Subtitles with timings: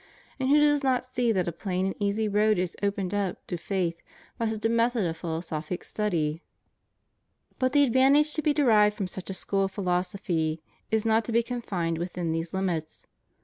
[0.39, 3.55] And who does not see that a plain and easy road is opened up to
[3.55, 4.01] faith
[4.35, 6.41] by such a method of philosophic study?
[7.59, 11.31] But the advantage to be derived from such a school of philosophy is not to
[11.31, 13.05] be confined within these limits.